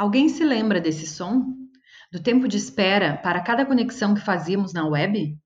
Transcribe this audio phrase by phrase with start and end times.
[0.00, 1.54] Alguém se lembra desse som?
[2.10, 5.38] Do tempo de espera para cada conexão que fazíamos na web?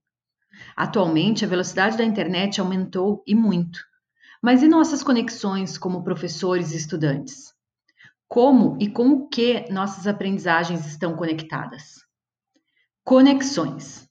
[0.77, 3.80] Atualmente, a velocidade da internet aumentou e muito.
[4.41, 7.52] Mas e nossas conexões como professores e estudantes?
[8.29, 12.05] Como e com o que nossas aprendizagens estão conectadas?
[13.02, 14.04] Conexões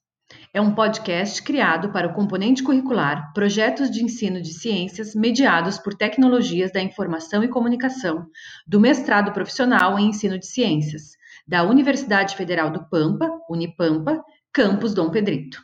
[0.53, 5.95] é um podcast criado para o componente curricular Projetos de Ensino de Ciências mediados por
[5.95, 8.27] tecnologias da informação e comunicação
[8.67, 11.13] do mestrado profissional em Ensino de Ciências
[11.47, 15.59] da Universidade Federal do Pampa, Unipampa, campus Dom Pedrito.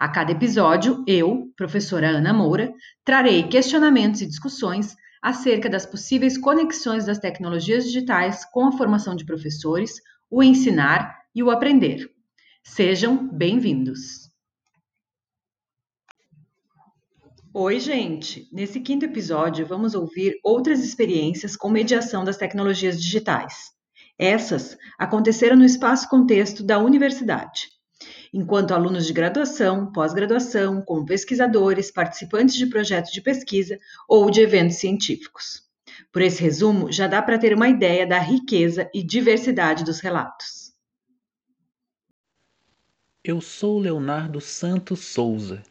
[0.00, 2.72] A cada episódio, eu, professora Ana Moura,
[3.04, 9.26] trarei questionamentos e discussões acerca das possíveis conexões das tecnologias digitais com a formação de
[9.26, 12.10] professores, o ensinar e o aprender.
[12.64, 14.21] Sejam bem-vindos!
[17.54, 18.48] Oi, gente!
[18.50, 23.72] Nesse quinto episódio, vamos ouvir outras experiências com mediação das tecnologias digitais.
[24.18, 27.68] Essas aconteceram no espaço contexto da universidade,
[28.32, 34.76] enquanto alunos de graduação, pós-graduação, como pesquisadores, participantes de projetos de pesquisa ou de eventos
[34.76, 35.60] científicos.
[36.10, 40.72] Por esse resumo, já dá para ter uma ideia da riqueza e diversidade dos relatos.
[43.22, 45.62] Eu sou Leonardo Santos Souza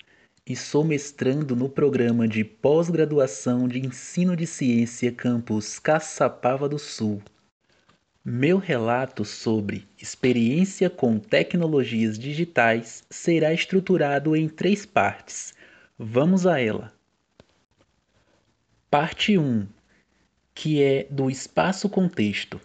[0.45, 7.22] e sou mestrando no programa de pós-graduação de Ensino de Ciência Campus Caçapava do Sul.
[8.23, 15.53] Meu relato sobre experiência com tecnologias digitais será estruturado em três partes.
[15.97, 16.94] Vamos a ela.
[18.89, 19.67] Parte 1,
[20.53, 22.59] que é do espaço contexto.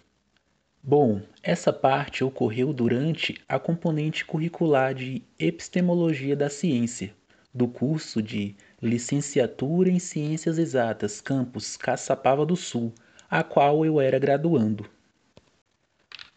[0.83, 7.15] Bom, essa parte ocorreu durante a componente curricular de Epistemologia da Ciência,
[7.57, 12.93] do curso de Licenciatura em Ciências Exatas, campus Caçapava do Sul,
[13.31, 14.89] a qual eu era graduando.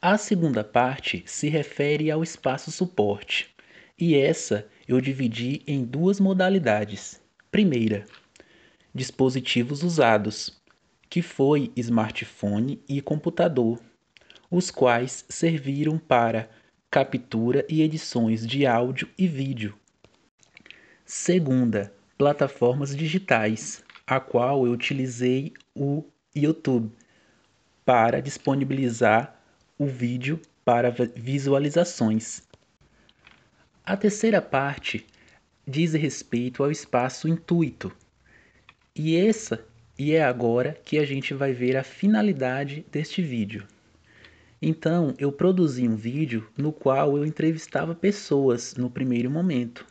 [0.01, 3.53] A segunda parte se refere ao espaço suporte,
[3.97, 7.21] e essa eu dividi em duas modalidades.
[7.51, 8.05] Primeira,
[8.95, 10.57] dispositivos usados,
[11.09, 13.77] que foi smartphone e computador
[14.49, 16.49] os quais serviram para
[16.89, 19.78] captura e edições de áudio e vídeo.
[21.11, 26.05] Segunda, plataformas digitais, a qual eu utilizei o
[26.35, 26.91] YouTube
[27.83, 29.41] para disponibilizar
[29.75, 32.43] o vídeo para visualizações.
[33.83, 35.03] A terceira parte
[35.67, 37.91] diz respeito ao espaço intuito.
[38.95, 39.65] E essa
[39.97, 43.65] e é agora que a gente vai ver a finalidade deste vídeo.
[44.61, 49.87] Então, eu produzi um vídeo no qual eu entrevistava pessoas no primeiro momento.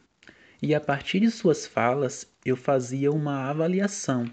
[0.60, 4.24] E a partir de suas falas, eu fazia uma avaliação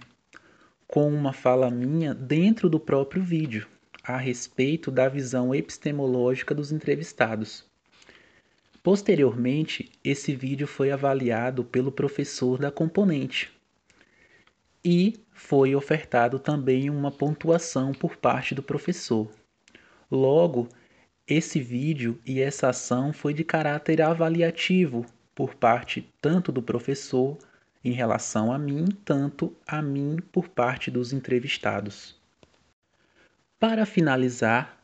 [0.88, 3.68] com uma fala minha dentro do próprio vídeo
[4.04, 7.64] a respeito da visão epistemológica dos entrevistados.
[8.82, 13.52] Posteriormente, esse vídeo foi avaliado pelo professor da componente
[14.84, 19.30] e foi ofertado também uma pontuação por parte do professor.
[20.10, 20.70] Logo,
[21.28, 25.06] esse vídeo e essa ação foi de caráter avaliativo
[25.36, 27.38] por parte tanto do professor
[27.84, 32.16] em relação a mim, tanto a mim por parte dos entrevistados.
[33.60, 34.82] Para finalizar,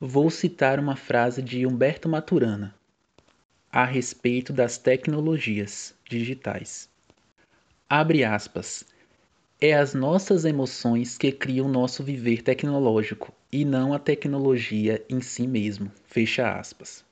[0.00, 2.74] vou citar uma frase de Humberto Maturana
[3.70, 6.90] a respeito das tecnologias digitais.
[7.88, 8.84] Abre aspas.
[9.58, 15.46] É as nossas emoções que criam nosso viver tecnológico e não a tecnologia em si
[15.46, 15.90] mesmo.
[16.04, 17.04] Fecha aspas.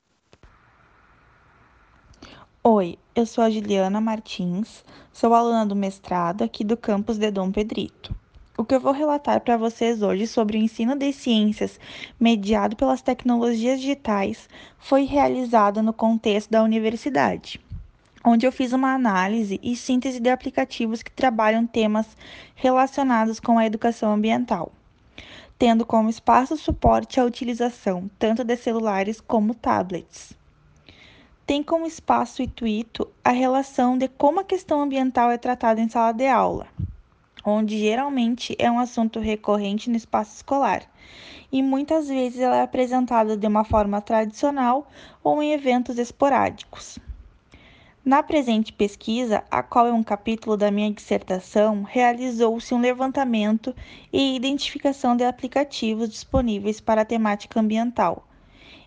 [2.63, 7.51] Oi, eu sou a Juliana Martins, sou aluna do mestrado aqui do campus de Dom
[7.51, 8.15] Pedrito.
[8.55, 11.79] O que eu vou relatar para vocês hoje sobre o ensino de ciências
[12.19, 14.47] mediado pelas tecnologias digitais
[14.77, 17.59] foi realizado no contexto da universidade
[18.23, 22.15] onde eu fiz uma análise e síntese de aplicativos que trabalham temas
[22.53, 24.71] relacionados com a educação ambiental,
[25.57, 30.39] tendo como espaço suporte a utilização tanto de celulares como tablets.
[31.51, 36.13] Tem como espaço intuito a relação de como a questão ambiental é tratada em sala
[36.13, 36.65] de aula,
[37.43, 40.83] onde geralmente é um assunto recorrente no espaço escolar,
[41.51, 44.89] e muitas vezes ela é apresentada de uma forma tradicional
[45.21, 46.97] ou em eventos esporádicos.
[48.05, 53.75] Na presente pesquisa, a qual é um capítulo da minha dissertação, realizou-se um levantamento
[54.13, 58.25] e identificação de aplicativos disponíveis para a temática ambiental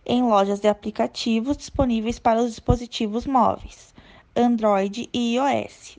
[0.07, 3.95] em lojas de aplicativos disponíveis para os dispositivos móveis,
[4.37, 5.99] Android e iOS.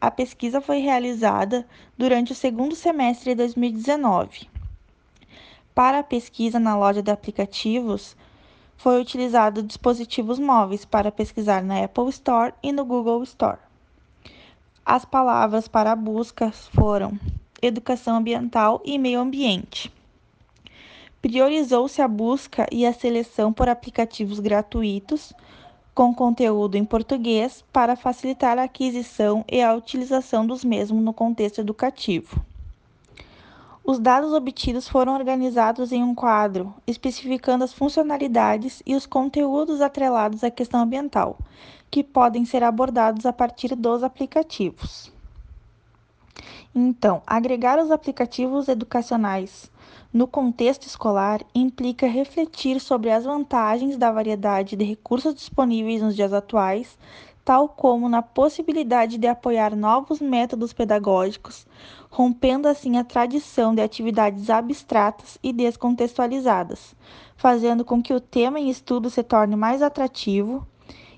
[0.00, 4.48] A pesquisa foi realizada durante o segundo semestre de 2019.
[5.74, 8.16] Para a pesquisa na loja de aplicativos,
[8.76, 13.58] foi utilizado dispositivos móveis para pesquisar na Apple Store e no Google Store.
[14.84, 17.18] As palavras para a busca foram
[17.62, 19.90] educação ambiental e meio ambiente.
[21.24, 25.32] Priorizou-se a busca e a seleção por aplicativos gratuitos
[25.94, 31.62] com conteúdo em português para facilitar a aquisição e a utilização dos mesmos no contexto
[31.62, 32.44] educativo.
[33.82, 40.44] Os dados obtidos foram organizados em um quadro, especificando as funcionalidades e os conteúdos atrelados
[40.44, 41.38] à questão ambiental,
[41.90, 45.10] que podem ser abordados a partir dos aplicativos.
[46.74, 49.72] Então, agregar os aplicativos educacionais
[50.14, 56.32] no contexto escolar implica refletir sobre as vantagens da variedade de recursos disponíveis nos dias
[56.32, 56.96] atuais,
[57.44, 61.66] tal como na possibilidade de apoiar novos métodos pedagógicos,
[62.08, 66.94] rompendo assim a tradição de atividades abstratas e descontextualizadas,
[67.36, 70.64] fazendo com que o tema em estudo se torne mais atrativo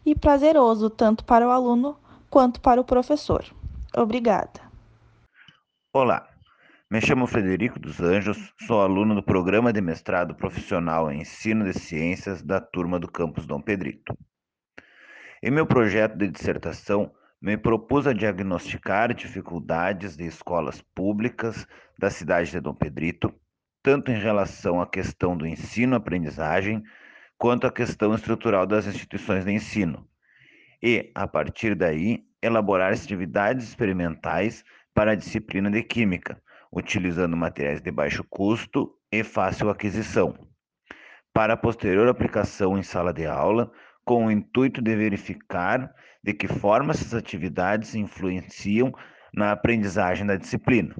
[0.06, 1.98] e prazeroso tanto para o aluno
[2.30, 3.44] quanto para o professor.
[3.94, 4.62] Obrigada.
[5.92, 6.35] Olá.
[6.88, 11.76] Me chamo Frederico dos Anjos, sou aluno do Programa de Mestrado Profissional em Ensino de
[11.76, 14.16] Ciências da turma do campus Dom Pedrito.
[15.42, 17.12] Em meu projeto de dissertação,
[17.42, 21.66] me propus a diagnosticar dificuldades de escolas públicas
[21.98, 23.34] da cidade de Dom Pedrito,
[23.82, 26.84] tanto em relação à questão do ensino-aprendizagem,
[27.36, 30.08] quanto à questão estrutural das instituições de ensino,
[30.80, 36.40] e, a partir daí, elaborar atividades experimentais para a disciplina de Química,
[36.72, 40.34] utilizando materiais de baixo custo e fácil aquisição,
[41.32, 43.70] para posterior aplicação em sala de aula,
[44.04, 45.92] com o intuito de verificar
[46.22, 48.92] de que forma essas atividades influenciam
[49.34, 50.94] na aprendizagem da disciplina.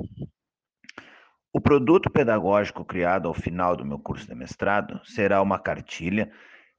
[1.53, 6.31] O produto pedagógico criado ao final do meu curso de mestrado será uma cartilha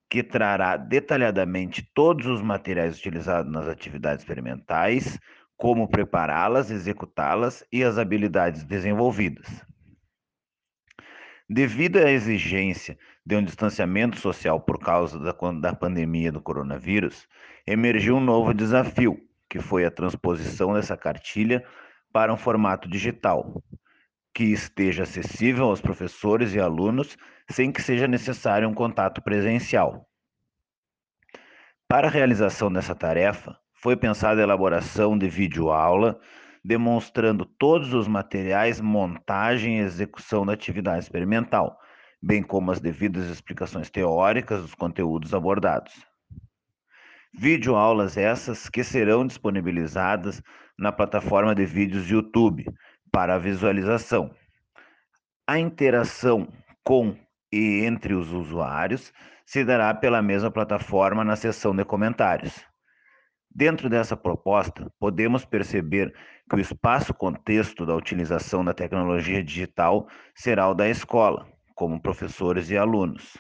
[0.09, 5.19] que trará detalhadamente todos os materiais utilizados nas atividades experimentais,
[5.57, 9.65] como prepará-las, executá-las e as habilidades desenvolvidas.
[11.49, 17.27] Devido à exigência de um distanciamento social por causa da, da pandemia do coronavírus,
[17.65, 19.17] emergiu um novo desafio,
[19.49, 21.65] que foi a transposição dessa cartilha
[22.11, 23.63] para um formato digital,
[24.33, 27.17] que esteja acessível aos professores e alunos
[27.49, 30.07] sem que seja necessário um contato presencial.
[31.87, 36.19] Para a realização dessa tarefa, foi pensada a elaboração de videoaula
[36.63, 41.79] demonstrando todos os materiais, montagem e execução da atividade experimental,
[42.21, 45.93] bem como as devidas explicações teóricas dos conteúdos abordados.
[47.33, 50.41] Videoaulas essas que serão disponibilizadas
[50.77, 52.65] na plataforma de vídeos YouTube
[53.11, 54.29] para visualização.
[55.47, 56.49] A interação
[56.83, 57.15] com
[57.49, 59.13] e entre os usuários
[59.45, 62.65] se dará pela mesma plataforma na seção de comentários.
[63.53, 66.13] Dentro dessa proposta, podemos perceber
[66.49, 72.77] que o espaço-contexto da utilização da tecnologia digital será o da escola, como professores e
[72.77, 73.37] alunos.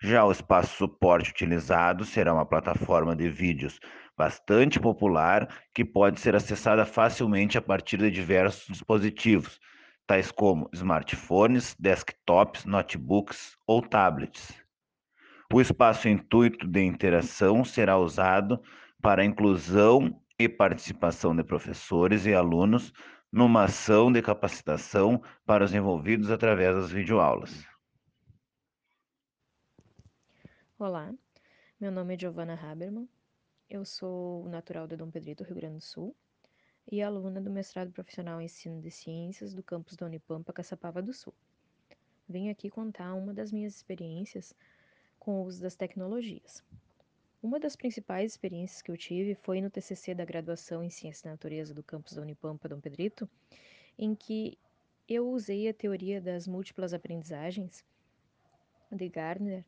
[0.00, 3.80] Já o espaço-suporte utilizado será uma plataforma de vídeos
[4.16, 9.60] bastante popular que pode ser acessada facilmente a partir de diversos dispositivos,
[10.06, 14.54] tais como smartphones, desktops, notebooks ou tablets.
[15.52, 18.60] O espaço intuito de interação será usado
[19.08, 22.92] para a inclusão e participação de professores e alunos
[23.32, 27.66] numa ação de capacitação para os envolvidos através das videoaulas.
[30.78, 31.10] Olá,
[31.80, 33.08] meu nome é Giovana Haberman,
[33.70, 36.14] eu sou natural de Dom Pedrito, Rio Grande do Sul,
[36.92, 41.14] e aluna do mestrado profissional em ensino de ciências do campus da Unipampa, Caçapava do
[41.14, 41.32] Sul.
[42.28, 44.54] Venho aqui contar uma das minhas experiências
[45.18, 46.62] com o uso das tecnologias.
[47.40, 51.30] Uma das principais experiências que eu tive foi no TCC da graduação em Ciência da
[51.30, 53.30] Natureza do campus da Unipampa Dom Pedrito,
[53.96, 54.58] em que
[55.08, 57.84] eu usei a teoria das múltiplas aprendizagens
[58.90, 59.64] de Gardner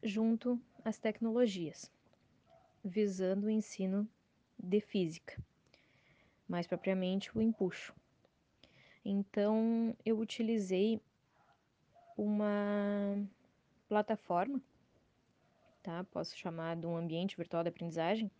[0.00, 1.90] junto às tecnologias,
[2.84, 4.08] visando o ensino
[4.56, 5.42] de física,
[6.48, 7.92] mais propriamente o empuxo.
[9.04, 11.00] Então, eu utilizei
[12.16, 13.18] uma
[13.88, 14.62] plataforma
[15.82, 16.04] tá?
[16.04, 18.30] Posso chamar de um ambiente virtual de aprendizagem,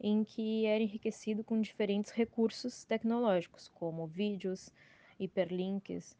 [0.00, 4.70] em que era enriquecido com diferentes recursos tecnológicos, como vídeos,
[5.18, 6.16] hiperlinks,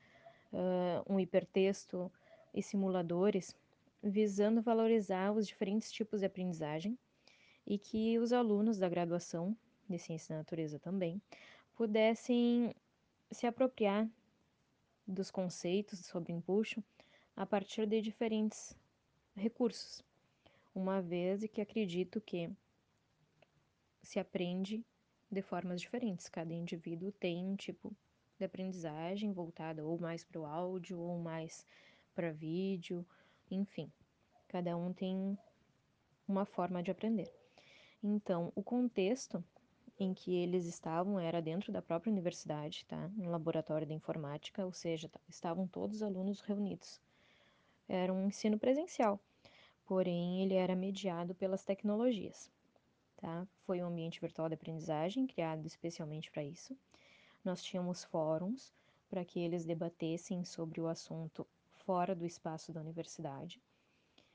[0.52, 2.12] uh, um hipertexto
[2.52, 3.56] e simuladores,
[4.02, 6.98] visando valorizar os diferentes tipos de aprendizagem
[7.66, 9.56] e que os alunos da graduação
[9.88, 11.20] de Ciência da Natureza também
[11.74, 12.74] pudessem
[13.30, 14.08] se apropriar
[15.06, 16.82] dos conceitos sobre empuxo
[17.36, 18.76] a partir de diferentes
[19.34, 20.04] recursos,
[20.74, 22.50] uma vez que acredito que
[24.02, 24.84] se aprende
[25.30, 26.28] de formas diferentes.
[26.28, 27.94] Cada indivíduo tem um tipo
[28.38, 31.64] de aprendizagem voltada ou mais para o áudio ou mais
[32.14, 33.06] para vídeo,
[33.50, 33.92] enfim.
[34.48, 35.38] Cada um tem
[36.26, 37.30] uma forma de aprender.
[38.02, 39.44] Então, o contexto
[39.98, 43.08] em que eles estavam era dentro da própria universidade, tá?
[43.08, 47.00] No laboratório de informática, ou seja, estavam todos os alunos reunidos.
[47.86, 49.20] Era um ensino presencial,
[49.90, 52.48] porém ele era mediado pelas tecnologias,
[53.16, 53.44] tá?
[53.66, 56.78] Foi um ambiente virtual de aprendizagem criado especialmente para isso.
[57.44, 58.72] Nós tínhamos fóruns
[59.08, 61.44] para que eles debatessem sobre o assunto
[61.84, 63.60] fora do espaço da universidade.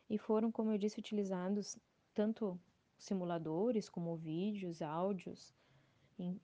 [0.10, 1.78] E foram, como eu disse, utilizados
[2.14, 2.60] tanto
[2.98, 5.54] simuladores como vídeos, áudios,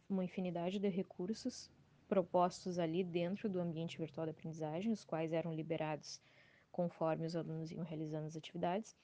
[0.10, 1.70] uma infinidade de recursos
[2.08, 6.22] propostos ali dentro do ambiente virtual de aprendizagem, os quais eram liberados
[6.72, 8.96] conforme os alunos iam realizando as atividades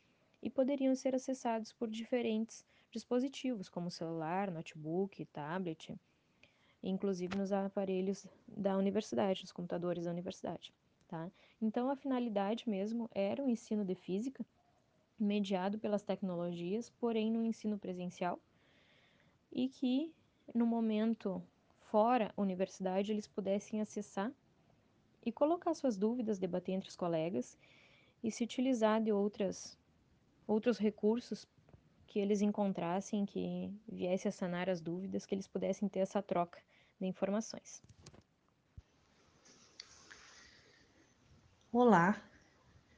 [0.41, 5.95] e poderiam ser acessados por diferentes dispositivos, como celular, notebook, tablet,
[6.81, 10.73] inclusive nos aparelhos da universidade, nos computadores da universidade.
[11.07, 11.31] Tá?
[11.61, 14.45] Então, a finalidade mesmo era o ensino de física,
[15.19, 18.39] mediado pelas tecnologias, porém no ensino presencial,
[19.51, 20.13] e que
[20.53, 21.41] no momento
[21.89, 24.31] fora universidade eles pudessem acessar
[25.27, 27.57] e colocar suas dúvidas, debater entre os colegas
[28.23, 29.77] e se utilizar de outras
[30.47, 31.45] outros recursos
[32.07, 36.61] que eles encontrassem que viesse a sanar as dúvidas, que eles pudessem ter essa troca
[36.97, 37.81] de informações.
[41.73, 42.21] Olá,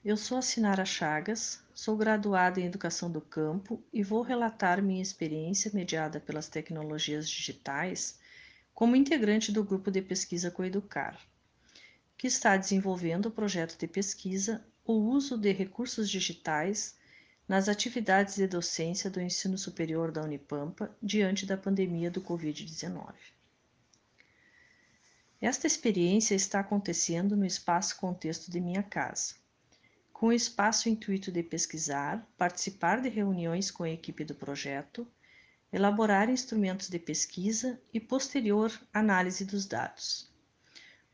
[0.05, 5.01] eu sou a Sinara Chagas, sou graduada em Educação do Campo e vou relatar minha
[5.01, 8.19] experiência mediada pelas tecnologias digitais
[8.71, 11.19] como integrante do grupo de pesquisa Coeducar,
[12.19, 16.97] que está desenvolvendo o projeto de pesquisa O uso de recursos digitais
[17.47, 23.13] nas atividades de docência do ensino superior da Unipampa diante da pandemia do Covid-19.
[25.39, 29.35] Esta experiência está acontecendo no espaço contexto de minha casa,
[30.11, 35.07] com o espaço intuito de pesquisar, participar de reuniões com a equipe do projeto,
[35.71, 40.28] elaborar instrumentos de pesquisa e posterior análise dos dados,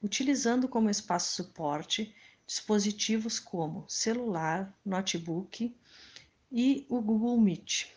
[0.01, 2.13] utilizando como espaço suporte
[2.45, 5.75] dispositivos como celular, notebook
[6.51, 7.87] e o Google Meet.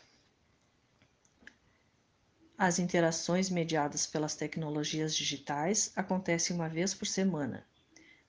[2.56, 7.64] As interações mediadas pelas tecnologias digitais acontecem uma vez por semana.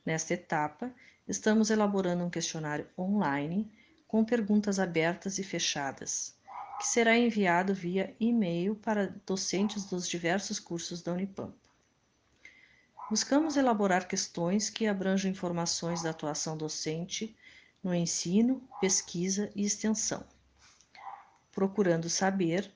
[0.05, 0.93] Nesta etapa,
[1.27, 3.71] estamos elaborando um questionário online
[4.07, 6.35] com perguntas abertas e fechadas,
[6.79, 11.68] que será enviado via e-mail para docentes dos diversos cursos da Unipampa.
[13.09, 17.35] Buscamos elaborar questões que abranjam informações da atuação docente
[17.83, 20.23] no ensino, pesquisa e extensão,
[21.51, 22.71] procurando saber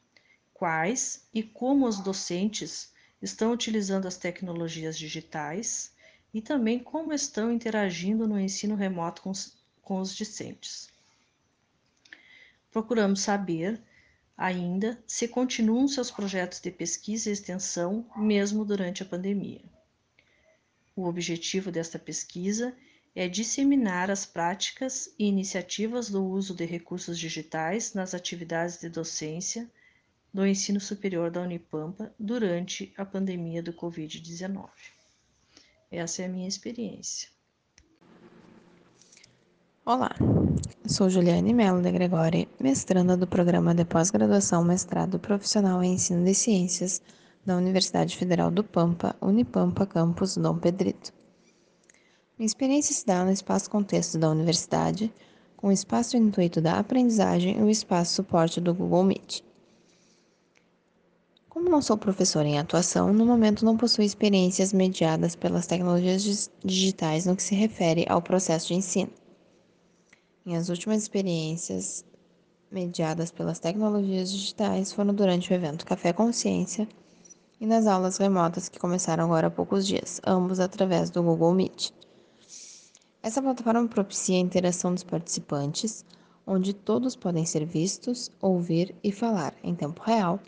[0.51, 5.93] quais e como os docentes estão utilizando as tecnologias digitais
[6.33, 10.89] e também como estão interagindo no ensino remoto com os, com os discentes.
[12.71, 13.79] Procuramos saber
[14.35, 19.72] ainda se continuam seus projetos de pesquisa e extensão mesmo durante a pandemia.
[20.95, 22.75] O objetivo desta pesquisa
[23.15, 29.69] é disseminar as práticas e iniciativas do uso de recursos digitais nas atividades de docência
[30.33, 34.67] do ensino superior da Unipampa durante a pandemia do Covid-19.
[35.91, 37.29] Essa é a minha experiência.
[39.85, 40.15] Olá,
[40.87, 46.33] sou Juliane Mello de Gregori, mestranda do programa de pós-graduação Mestrado Profissional em Ensino de
[46.33, 47.01] Ciências
[47.45, 51.13] da Universidade Federal do Pampa, Unipampa Campus Dom Pedrito.
[52.37, 55.13] Minha experiência se dá no espaço contexto da universidade,
[55.57, 59.41] com o espaço intuito da aprendizagem e o espaço suporte do Google Meet.
[61.49, 67.25] Como não sou professora em atuação, no momento não possuo experiências mediadas pelas tecnologias digitais
[67.25, 69.11] no que se refere ao processo de ensino.
[70.45, 72.03] Minhas últimas experiências
[72.71, 76.87] mediadas pelas tecnologias digitais foram durante o evento Café Consciência
[77.63, 81.91] e nas aulas remotas que começaram agora há poucos dias, ambos através do Google Meet.
[83.21, 86.03] Essa plataforma propicia a interação dos participantes,
[86.45, 90.41] onde todos podem ser vistos, ouvir e falar em tempo real,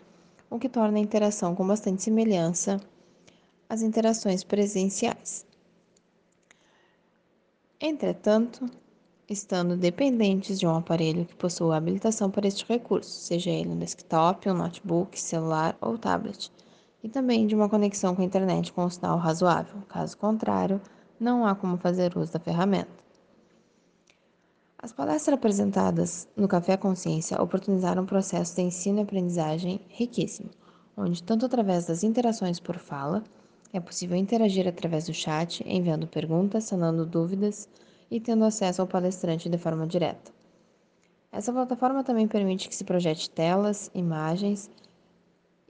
[0.50, 2.78] o que torna a interação com bastante semelhança
[3.66, 5.46] às interações presenciais.
[7.80, 8.68] Entretanto,
[9.26, 14.50] estando dependentes de um aparelho que possua habilitação para este recurso, seja ele um desktop,
[14.50, 16.52] um notebook, celular ou tablet,
[17.06, 19.80] e também de uma conexão com a internet com um sinal razoável.
[19.88, 20.80] Caso contrário,
[21.20, 22.90] não há como fazer uso da ferramenta.
[24.76, 30.50] As palestras apresentadas no Café Consciência oportunizaram um processo de ensino e aprendizagem riquíssimo,
[30.96, 33.22] onde, tanto através das interações por fala,
[33.72, 37.68] é possível interagir através do chat, enviando perguntas, sanando dúvidas
[38.10, 40.32] e tendo acesso ao palestrante de forma direta.
[41.30, 44.68] Essa plataforma também permite que se projete telas, imagens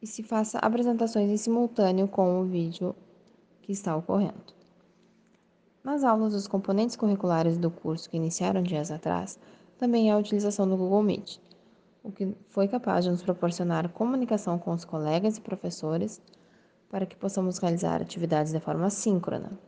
[0.01, 2.95] e se faça apresentações em simultâneo com o vídeo
[3.63, 4.55] que está ocorrendo.
[5.83, 9.39] Nas aulas dos componentes curriculares do curso que iniciaram dias atrás,
[9.79, 11.39] também há a utilização do Google Meet,
[12.03, 16.21] o que foi capaz de nos proporcionar comunicação com os colegas e professores
[16.89, 19.59] para que possamos realizar atividades de forma síncrona.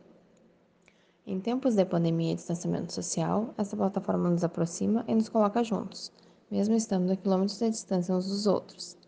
[1.25, 6.11] Em tempos de pandemia e distanciamento social, essa plataforma nos aproxima e nos coloca juntos,
[6.49, 8.98] mesmo estando a quilômetros de distância uns dos outros.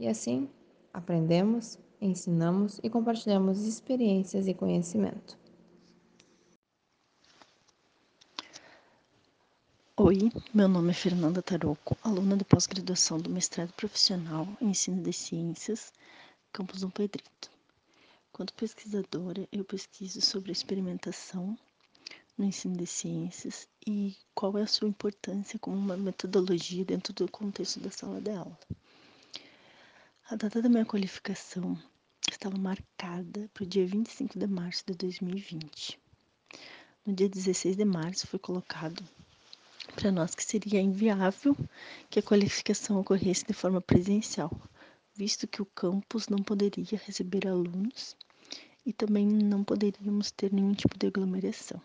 [0.00, 0.48] E assim,
[0.94, 5.38] aprendemos, ensinamos e compartilhamos experiências e conhecimento.
[9.98, 15.12] Oi, meu nome é Fernanda Taroco, aluna de pós-graduação do mestrado profissional em ensino de
[15.12, 15.92] ciências,
[16.50, 17.50] campus Dom Pedrito.
[18.32, 21.58] Quanto pesquisadora, eu pesquiso sobre a experimentação
[22.38, 27.30] no ensino de ciências e qual é a sua importância como uma metodologia dentro do
[27.30, 28.58] contexto da sala de aula.
[30.30, 31.76] A data da minha qualificação
[32.30, 35.98] estava marcada para o dia 25 de março de 2020.
[37.04, 39.02] No dia 16 de março foi colocado
[39.96, 41.56] para nós que seria inviável
[42.08, 44.52] que a qualificação ocorresse de forma presencial,
[45.16, 48.16] visto que o campus não poderia receber alunos
[48.86, 51.82] e também não poderíamos ter nenhum tipo de aglomeração.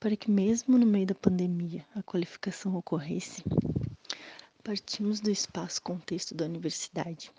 [0.00, 3.44] Para que, mesmo no meio da pandemia, a qualificação ocorresse,
[4.62, 7.32] partimos do espaço contexto da universidade,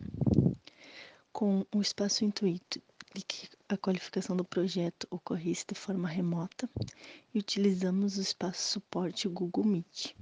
[1.32, 2.82] com o espaço intuito
[3.14, 6.70] de que a qualificação do projeto ocorresse de forma remota
[7.34, 10.16] e utilizamos o espaço suporte Google Meet,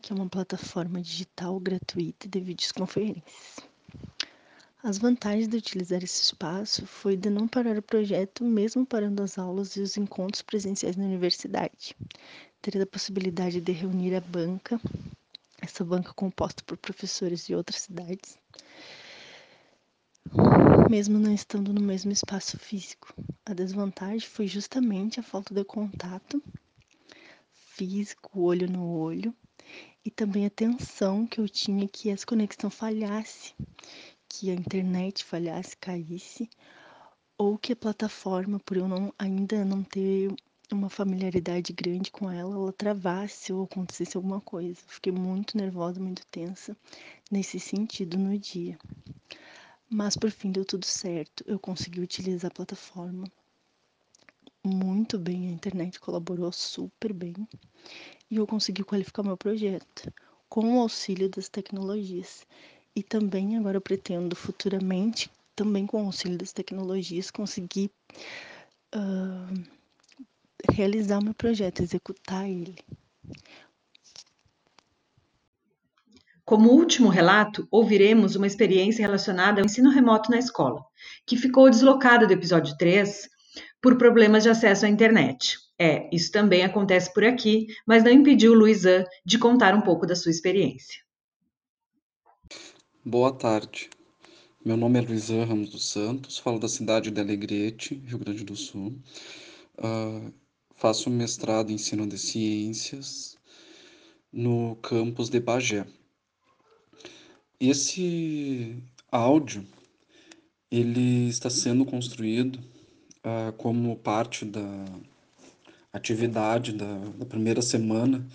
[0.00, 3.60] que é uma plataforma digital gratuita de videoconferências.
[4.84, 9.38] As vantagens de utilizar esse espaço foi de não parar o projeto, mesmo parando as
[9.38, 11.96] aulas e os encontros presenciais na universidade.
[12.60, 14.80] Ter a possibilidade de reunir a banca,
[15.62, 18.36] essa banca composta por professores de outras cidades,
[20.90, 23.14] mesmo não estando no mesmo espaço físico.
[23.46, 26.42] A desvantagem foi justamente a falta de contato
[27.52, 29.34] físico, olho no olho,
[30.04, 33.54] e também a tensão que eu tinha que essa conexão falhasse
[34.28, 36.48] que a internet falhasse, caísse,
[37.38, 40.34] ou que a plataforma, por eu não, ainda não ter
[40.74, 44.78] uma familiaridade grande com ela, ela travasse ou acontecesse alguma coisa.
[44.86, 46.76] Fiquei muito nervosa, muito tensa
[47.30, 48.78] nesse sentido no dia.
[49.88, 51.44] Mas por fim deu tudo certo.
[51.46, 53.26] Eu consegui utilizar a plataforma
[54.64, 57.34] muito bem, a internet colaborou super bem
[58.30, 60.12] e eu consegui qualificar meu projeto
[60.48, 62.46] com o auxílio das tecnologias.
[62.94, 67.90] E também agora pretendo futuramente, também com o auxílio das tecnologias, conseguir
[68.94, 69.81] uh,
[70.72, 72.76] realizar o meu projeto, executar ele.
[76.44, 80.84] Como último relato, ouviremos uma experiência relacionada ao ensino remoto na escola,
[81.24, 83.28] que ficou deslocada do episódio 3
[83.80, 85.58] por problemas de acesso à internet.
[85.78, 90.16] É, isso também acontece por aqui, mas não impediu Luizan de contar um pouco da
[90.16, 91.00] sua experiência.
[93.04, 93.88] Boa tarde.
[94.64, 98.54] Meu nome é Luizan Ramos dos Santos, falo da cidade de Alegrete, Rio Grande do
[98.54, 98.96] Sul.
[99.76, 100.32] Uh,
[100.82, 103.38] faço mestrado em ensino de ciências
[104.32, 105.86] no campus de Bagé.
[107.60, 109.64] Esse áudio
[110.68, 112.56] ele está sendo construído
[113.24, 114.84] uh, como parte da
[115.92, 118.26] atividade da, da primeira semana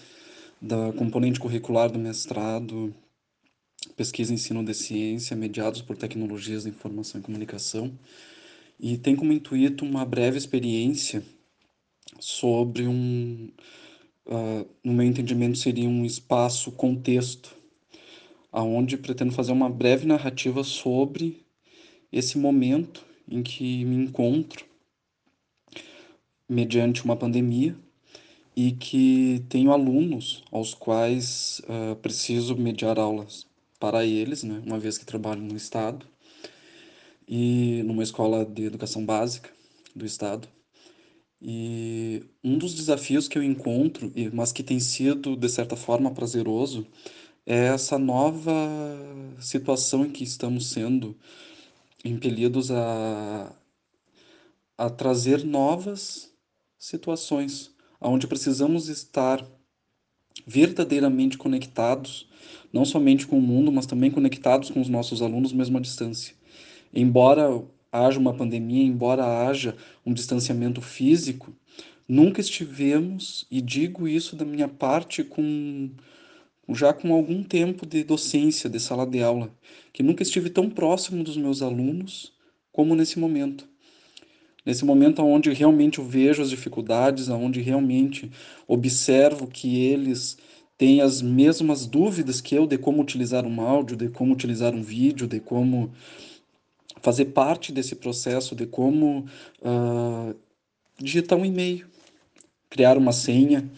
[0.61, 2.95] da componente curricular do mestrado
[3.97, 7.91] pesquisa e ensino de ciência mediados por tecnologias da informação e comunicação
[8.79, 11.21] e tem como intuito uma breve experiência
[12.19, 13.49] sobre um,
[14.25, 17.55] uh, no meu entendimento seria um espaço contexto,
[18.51, 21.45] aonde pretendo fazer uma breve narrativa sobre
[22.11, 24.65] esse momento em que me encontro
[26.47, 27.75] mediante uma pandemia
[28.55, 33.45] e que tenho alunos aos quais uh, preciso mediar aulas
[33.79, 36.05] para eles, né, uma vez que trabalho no Estado
[37.27, 39.49] e numa escola de educação básica
[39.95, 40.47] do Estado.
[41.41, 46.87] E um dos desafios que eu encontro, mas que tem sido de certa forma prazeroso,
[47.45, 48.51] é essa nova
[49.39, 51.15] situação em que estamos sendo
[52.03, 53.55] impelidos a,
[54.77, 56.31] a trazer novas
[56.77, 57.71] situações,
[58.01, 59.45] onde precisamos estar
[60.45, 62.27] verdadeiramente conectados,
[62.71, 66.35] não somente com o mundo, mas também conectados com os nossos alunos mesmo à distância.
[66.93, 71.53] Embora haja uma pandemia, embora haja um distanciamento físico,
[72.07, 75.89] nunca estivemos, e digo isso da minha parte com
[76.69, 79.49] já com algum tempo de docência, de sala de aula,
[79.93, 82.33] que nunca estive tão próximo dos meus alunos
[82.73, 83.65] como nesse momento.
[84.65, 88.29] Nesse momento onde realmente eu vejo as dificuldades, onde realmente
[88.67, 90.37] observo que eles
[90.77, 94.83] têm as mesmas dúvidas que eu de como utilizar um áudio, de como utilizar um
[94.83, 95.91] vídeo, de como
[97.01, 99.25] fazer parte desse processo, de como
[99.61, 100.35] uh,
[100.97, 101.87] digitar um e-mail,
[102.69, 103.69] criar uma senha,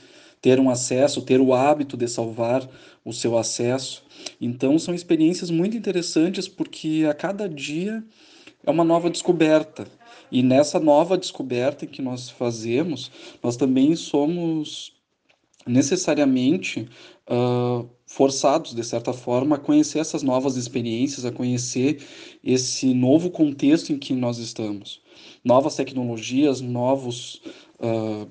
[0.41, 2.67] ter um acesso, ter o hábito de salvar
[3.03, 4.03] o seu acesso.
[4.39, 8.03] Então, são experiências muito interessantes porque a cada dia
[8.65, 9.88] é uma nova descoberta.
[10.32, 14.93] E nessa nova descoberta que nós fazemos, nós também somos
[15.65, 16.88] necessariamente
[17.27, 22.02] uh, forçados, de certa forma, a conhecer essas novas experiências, a conhecer
[22.43, 25.00] esse novo contexto em que nós estamos.
[25.45, 27.39] Novas tecnologias, novos
[27.80, 28.28] uh,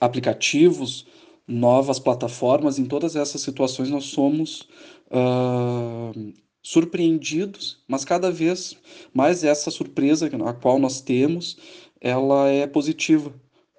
[0.00, 1.06] aplicativos,
[1.46, 4.68] novas plataformas, em todas essas situações nós somos
[5.12, 8.76] uh, surpreendidos, mas cada vez
[9.14, 11.56] mais essa surpresa a qual nós temos,
[12.00, 13.32] ela é positiva,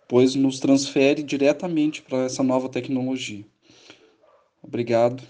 [0.07, 3.45] pois nos transfere diretamente para essa nova tecnologia.
[4.63, 5.21] Obrigado.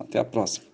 [0.00, 0.69] Até a próxima.